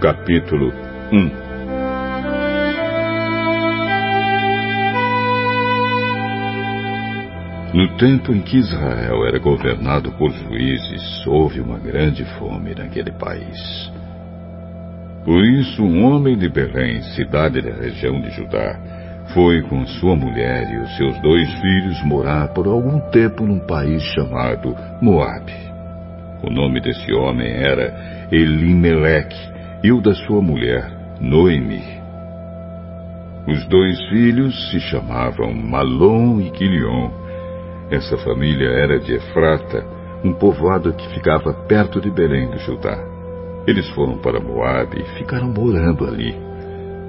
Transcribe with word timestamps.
Capítulo 0.00 0.72
1 1.12 1.30
No 7.72 7.96
tempo 7.98 8.32
em 8.32 8.40
que 8.40 8.56
Israel 8.56 9.24
era 9.28 9.38
governado 9.38 10.10
por 10.18 10.32
juízes, 10.32 11.24
houve 11.28 11.60
uma 11.60 11.78
grande 11.78 12.24
fome 12.36 12.74
naquele 12.74 13.12
país. 13.12 13.92
Por 15.24 15.44
isso, 15.44 15.84
um 15.84 16.02
homem 16.02 16.36
de 16.36 16.48
Belém, 16.48 17.00
cidade 17.14 17.62
da 17.62 17.70
região 17.76 18.20
de 18.20 18.30
Judá, 18.30 18.76
foi 19.34 19.62
com 19.68 19.86
sua 19.86 20.16
mulher 20.16 20.68
e 20.68 20.78
os 20.78 20.96
seus 20.96 21.16
dois 21.22 21.48
filhos 21.60 22.02
morar 22.02 22.48
por 22.48 22.66
algum 22.66 22.98
tempo 23.10 23.46
num 23.46 23.60
país 23.60 24.02
chamado 24.02 24.74
Moabe. 25.00 25.54
O 26.42 26.50
nome 26.50 26.80
desse 26.80 27.12
homem 27.12 27.52
era 27.52 28.17
Elimeleque, 28.30 29.38
e 29.82 29.90
o 29.90 30.02
da 30.02 30.14
sua 30.14 30.42
mulher, 30.42 30.90
Noemi. 31.18 31.82
Os 33.46 33.66
dois 33.68 33.98
filhos 34.10 34.70
se 34.70 34.78
chamavam 34.80 35.54
Malom 35.54 36.38
e 36.38 36.50
Quilion. 36.50 37.10
Essa 37.90 38.18
família 38.18 38.68
era 38.68 38.98
de 38.98 39.14
Efrata, 39.14 39.82
um 40.22 40.34
povoado 40.34 40.92
que 40.92 41.08
ficava 41.14 41.54
perto 41.66 42.02
de 42.02 42.10
Belém 42.10 42.50
do 42.50 42.58
Judá. 42.58 42.98
Eles 43.66 43.88
foram 43.90 44.18
para 44.18 44.38
Moabe 44.38 45.00
e 45.00 45.18
ficaram 45.18 45.48
morando 45.48 46.06
ali. 46.06 46.36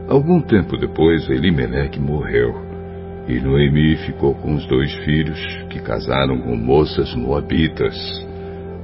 Algum 0.07 0.39
tempo 0.39 0.77
depois, 0.77 1.29
Elimeleque 1.29 1.99
morreu. 1.99 2.55
E 3.27 3.41
Noemi 3.41 3.97
ficou 3.97 4.33
com 4.35 4.55
os 4.55 4.65
dois 4.67 4.93
filhos, 5.03 5.39
que 5.69 5.81
casaram 5.81 6.39
com 6.39 6.55
moças 6.55 7.13
moabitas. 7.13 8.28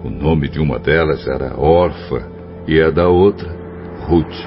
O 0.06 0.10
nome 0.12 0.48
de 0.48 0.60
uma 0.60 0.78
delas 0.78 1.26
era 1.26 1.60
Orfa 1.60 2.22
e 2.68 2.80
a 2.80 2.92
da 2.92 3.08
outra, 3.08 3.50
Ruth. 4.02 4.46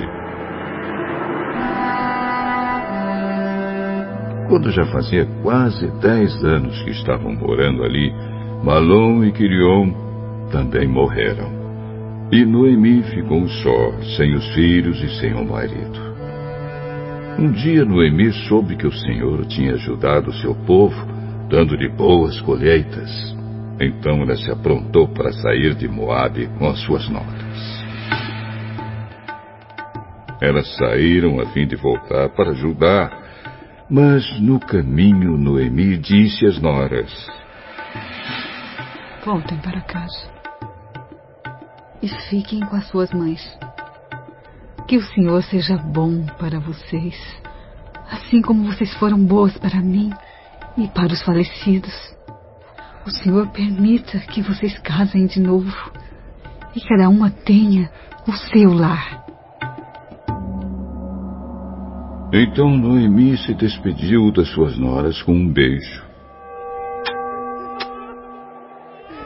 Quando 4.48 4.70
já 4.70 4.84
fazia 4.86 5.26
quase 5.42 5.90
dez 6.00 6.44
anos 6.44 6.80
que 6.84 6.90
estavam 6.90 7.34
morando 7.34 7.82
ali, 7.82 8.12
Malom 8.62 9.24
e 9.24 9.32
Quirion 9.32 9.92
também 10.52 10.86
morreram. 10.86 11.50
E 12.30 12.44
Noemi 12.44 13.02
ficou 13.02 13.48
só, 13.48 13.92
sem 14.16 14.36
os 14.36 14.54
filhos 14.54 15.02
e 15.02 15.08
sem 15.18 15.34
o 15.34 15.44
marido. 15.44 15.98
Um 17.36 17.50
dia 17.50 17.84
Noemi 17.84 18.30
soube 18.48 18.76
que 18.76 18.86
o 18.86 18.92
Senhor 18.92 19.44
tinha 19.46 19.74
ajudado 19.74 20.32
seu 20.34 20.54
povo, 20.54 21.04
dando-lhe 21.50 21.88
boas 21.88 22.40
colheitas. 22.42 23.37
Então 23.80 24.22
ela 24.22 24.36
se 24.36 24.50
aprontou 24.50 25.08
para 25.08 25.32
sair 25.32 25.74
de 25.74 25.86
Moabe 25.88 26.48
com 26.58 26.68
as 26.68 26.80
suas 26.80 27.08
notas. 27.08 27.78
Elas 30.40 30.76
saíram 30.76 31.40
a 31.40 31.46
fim 31.46 31.66
de 31.66 31.76
voltar 31.76 32.28
para 32.30 32.54
Judá, 32.54 33.10
mas 33.90 34.24
no 34.40 34.58
caminho 34.58 35.36
Noemi 35.36 35.96
disse 35.96 36.46
às 36.46 36.60
noras: 36.60 37.12
Voltem 39.24 39.58
para 39.58 39.80
casa 39.80 40.38
e 42.02 42.08
fiquem 42.28 42.60
com 42.60 42.76
as 42.76 42.86
suas 42.88 43.12
mães. 43.12 43.58
Que 44.86 44.96
o 44.96 45.02
Senhor 45.02 45.42
seja 45.42 45.76
bom 45.76 46.24
para 46.38 46.58
vocês, 46.58 47.14
assim 48.10 48.40
como 48.40 48.64
vocês 48.64 48.92
foram 48.94 49.18
boas 49.24 49.56
para 49.58 49.80
mim 49.80 50.10
e 50.76 50.88
para 50.88 51.12
os 51.12 51.22
falecidos. 51.22 52.17
O 53.06 53.10
Senhor 53.10 53.48
permita 53.48 54.18
que 54.18 54.42
vocês 54.42 54.78
casem 54.78 55.26
de 55.26 55.40
novo 55.40 55.72
e 56.74 56.80
cada 56.80 57.08
uma 57.08 57.30
tenha 57.30 57.90
o 58.26 58.32
seu 58.32 58.72
lar. 58.72 59.24
Então 62.32 62.76
Noemi 62.76 63.38
se 63.38 63.54
despediu 63.54 64.30
das 64.30 64.48
suas 64.48 64.76
noras 64.76 65.22
com 65.22 65.32
um 65.32 65.50
beijo. 65.50 66.06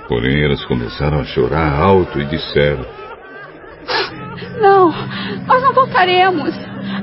Porém, 0.08 0.44
elas 0.44 0.64
começaram 0.66 1.20
a 1.20 1.24
chorar 1.24 1.80
alto 1.80 2.20
e 2.20 2.26
disseram: 2.26 2.84
Não, 4.60 4.92
nós 5.46 5.62
não 5.62 5.72
voltaremos. 5.74 6.54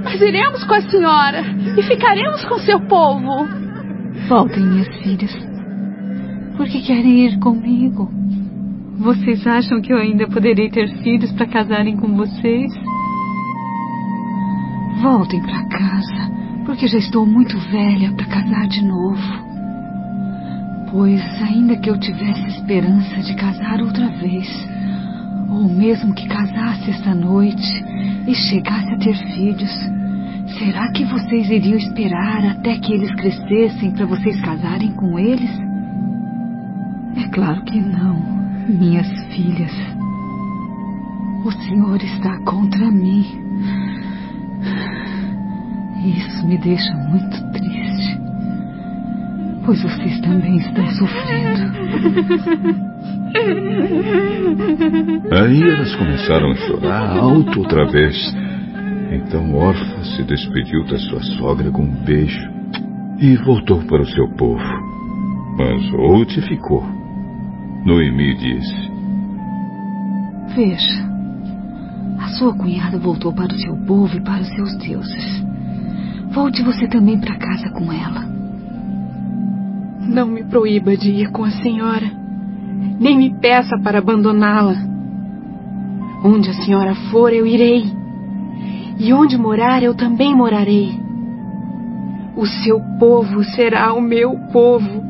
Nós 0.03 0.21
iremos 0.21 0.63
com 0.63 0.73
a 0.73 0.81
senhora 0.81 1.41
e 1.77 1.83
ficaremos 1.83 2.45
com 2.45 2.57
seu 2.59 2.79
povo. 2.81 3.47
Voltem, 4.29 4.63
minhas 4.63 4.87
filhas. 5.03 5.48
Por 6.59 6.67
que 6.67 6.81
querem 6.81 7.25
ir 7.25 7.39
comigo? 7.39 8.11
Vocês 8.97 9.47
acham 9.47 9.79
que 9.79 9.93
eu 9.93 9.97
ainda 9.97 10.27
poderei 10.27 10.69
ter 10.69 10.89
filhos 10.97 11.31
para 11.31 11.45
casarem 11.45 11.95
com 11.95 12.17
vocês? 12.17 12.69
Voltem 15.01 15.41
para 15.41 15.65
casa, 15.69 16.31
porque 16.65 16.85
já 16.85 16.97
estou 16.97 17.25
muito 17.25 17.57
velha 17.71 18.11
para 18.11 18.25
casar 18.25 18.67
de 18.67 18.83
novo. 18.83 19.23
Pois, 20.91 21.21
ainda 21.41 21.77
que 21.77 21.89
eu 21.89 21.97
tivesse 21.97 22.45
esperança 22.47 23.21
de 23.21 23.35
casar 23.35 23.79
outra 23.79 24.09
vez, 24.09 24.67
ou 25.49 25.63
mesmo 25.63 26.13
que 26.13 26.27
casasse 26.27 26.91
esta 26.91 27.15
noite 27.15 27.85
e 28.27 28.35
chegasse 28.35 28.93
a 28.95 28.97
ter 28.97 29.15
filhos, 29.33 29.71
será 30.57 30.91
que 30.91 31.05
vocês 31.05 31.49
iriam 31.49 31.77
esperar 31.77 32.45
até 32.47 32.77
que 32.79 32.91
eles 32.91 33.15
crescessem 33.15 33.91
para 33.91 34.05
vocês 34.05 34.41
casarem 34.41 34.91
com 34.91 35.17
eles? 35.17 35.68
É 37.15 37.27
claro 37.29 37.63
que 37.63 37.79
não, 37.79 38.19
minhas 38.67 39.07
filhas. 39.33 39.71
O 41.43 41.51
Senhor 41.51 42.01
está 42.03 42.37
contra 42.39 42.91
mim. 42.91 43.25
Isso 46.03 46.47
me 46.47 46.57
deixa 46.57 46.93
muito 46.95 47.51
triste. 47.51 48.19
Pois 49.65 49.81
vocês 49.81 50.19
também 50.21 50.57
estão 50.57 50.85
sofrendo. 50.91 51.79
Aí 55.31 55.61
elas 55.61 55.95
começaram 55.95 56.51
a 56.51 56.55
chorar 56.55 57.17
alto 57.17 57.59
outra 57.59 57.85
vez. 57.85 58.15
Então 59.11 59.53
Orfa 59.55 60.03
se 60.03 60.23
despediu 60.23 60.83
da 60.85 60.97
sua 60.97 61.21
sogra 61.37 61.71
com 61.71 61.83
um 61.83 62.03
beijo 62.03 62.49
e 63.19 63.35
voltou 63.37 63.79
para 63.83 64.01
o 64.01 64.07
seu 64.07 64.27
povo. 64.35 64.63
Mas 65.57 65.91
Ruth 65.91 66.39
ficou. 66.47 66.98
Noemi 67.89 68.35
disse: 68.35 68.91
Veja, 70.53 71.09
a 72.19 72.27
sua 72.37 72.53
cunhada 72.53 72.99
voltou 72.99 73.33
para 73.33 73.51
o 73.51 73.57
seu 73.57 73.75
povo 73.77 74.15
e 74.15 74.21
para 74.21 74.43
os 74.43 74.47
seus 74.49 74.77
deuses. 74.77 75.43
Volte 76.31 76.61
você 76.61 76.87
também 76.87 77.19
para 77.19 77.35
casa 77.37 77.67
com 77.71 77.91
ela. 77.91 78.29
Não 80.01 80.27
me 80.27 80.43
proíba 80.43 80.95
de 80.95 81.09
ir 81.09 81.31
com 81.31 81.43
a 81.43 81.49
senhora, 81.49 82.05
nem 82.99 83.17
me 83.17 83.33
peça 83.39 83.75
para 83.83 83.97
abandoná-la. 83.97 84.75
Onde 86.23 86.51
a 86.51 86.53
senhora 86.53 86.93
for, 87.09 87.33
eu 87.33 87.47
irei. 87.47 87.91
E 88.99 89.11
onde 89.11 89.35
morar, 89.35 89.81
eu 89.81 89.95
também 89.95 90.35
morarei. 90.35 90.91
O 92.35 92.45
seu 92.45 92.79
povo 92.99 93.43
será 93.43 93.91
o 93.93 94.01
meu 94.01 94.37
povo, 94.51 95.03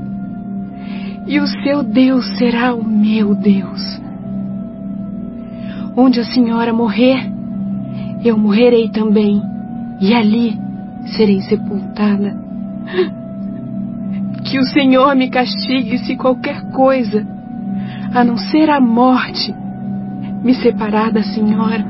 e 1.29 1.39
o 1.39 1.45
seu 1.45 1.83
Deus 1.83 2.25
será 2.39 2.73
o 2.73 2.83
meu 2.83 3.35
Deus. 3.35 4.01
Onde 5.95 6.19
a 6.19 6.23
senhora 6.23 6.73
morrer, 6.73 7.31
eu 8.25 8.35
morrerei 8.35 8.89
também, 8.89 9.39
e 10.01 10.11
ali 10.11 10.57
serei 11.15 11.39
sepultada. 11.41 12.35
Que 14.43 14.57
o 14.57 14.63
Senhor 14.63 15.15
me 15.15 15.29
castigue 15.29 15.99
se 15.99 16.15
qualquer 16.15 16.63
coisa, 16.71 17.23
a 18.11 18.23
não 18.23 18.35
ser 18.35 18.71
a 18.71 18.81
morte, 18.81 19.53
me 20.43 20.55
separar 20.55 21.11
da 21.11 21.21
Senhora. 21.21 21.85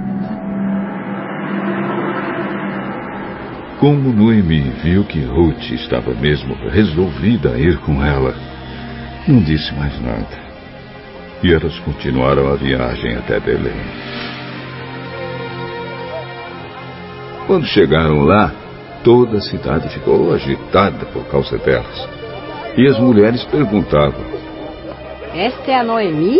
Como 3.80 4.12
Noemi 4.12 4.69
viu 4.83 5.06
que 5.06 5.21
Ruth 5.21 5.71
estava 5.71 6.13
mesmo 6.13 6.56
resolvida 6.69 7.51
a 7.51 7.57
ir 7.57 7.77
com 7.80 8.03
ela, 8.03 8.49
não 9.29 9.39
disse 9.41 9.71
mais 9.75 10.01
nada. 10.01 10.49
E 11.43 11.53
elas 11.53 11.77
continuaram 11.79 12.51
a 12.51 12.55
viagem 12.55 13.15
até 13.15 13.39
Belém. 13.39 13.79
Quando 17.45 17.65
chegaram 17.65 18.23
lá, 18.23 18.51
toda 19.03 19.37
a 19.37 19.41
cidade 19.41 19.87
ficou 19.89 20.33
agitada 20.33 21.05
por 21.07 21.23
causa 21.25 21.57
delas. 21.59 22.09
E 22.75 22.87
as 22.87 22.99
mulheres 22.99 23.43
perguntavam: 23.45 24.19
Esta 25.33 25.71
é 25.71 25.79
a 25.79 25.83
Noemi? 25.83 26.39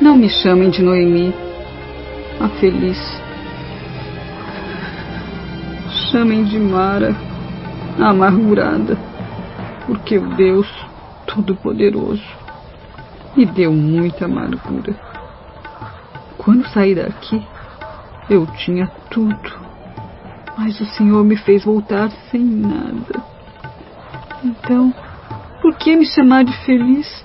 Não 0.00 0.16
me 0.16 0.28
chamem 0.28 0.70
de 0.70 0.82
Noemi, 0.82 1.34
a 2.40 2.48
feliz. 2.60 2.98
Chamem 6.10 6.44
de 6.44 6.58
Mara, 6.58 7.14
a 7.98 8.10
amargurada, 8.10 8.96
porque 9.86 10.16
o 10.16 10.26
Deus 10.36 10.66
Todo-Poderoso 11.34 12.22
me 13.36 13.46
deu 13.46 13.72
muita 13.72 14.24
amargura. 14.24 14.94
Quando 16.36 16.66
saí 16.68 16.94
daqui, 16.94 17.40
Eu 18.28 18.46
tinha 18.46 18.86
tudo, 19.10 19.50
mas 20.56 20.80
o 20.80 20.84
Senhor 20.86 21.24
me 21.24 21.36
fez 21.36 21.64
voltar 21.64 22.10
sem 22.30 22.40
nada. 22.44 23.24
Então, 24.44 24.94
por 25.60 25.74
que 25.76 25.96
me 25.96 26.06
chamar 26.06 26.44
de 26.44 26.56
feliz? 26.64 27.24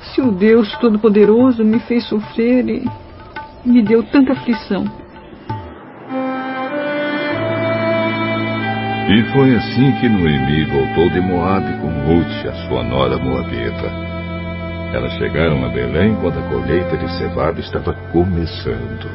Se 0.00 0.20
o 0.22 0.30
Deus 0.30 0.74
Todo-Poderoso 0.78 1.62
me 1.62 1.78
fez 1.80 2.04
sofrer 2.08 2.66
e 2.68 2.90
me 3.66 3.82
deu 3.82 4.02
tanta 4.04 4.32
aflição. 4.32 4.84
E 9.08 9.22
foi 9.32 9.54
assim 9.54 9.92
que 10.00 10.08
Noemi 10.08 10.64
voltou 10.64 11.08
de 11.10 11.20
Moabe 11.20 11.72
com 11.78 11.86
Ruth, 11.86 12.46
a 12.46 12.68
sua 12.68 12.82
nora 12.82 13.16
moabita. 13.16 13.86
Elas 14.92 15.12
chegaram 15.12 15.64
a 15.64 15.68
Belém 15.68 16.16
quando 16.16 16.40
a 16.40 16.42
colheita 16.48 16.96
de 16.96 17.08
cevada 17.16 17.60
estava 17.60 17.94
começando. 18.10 19.08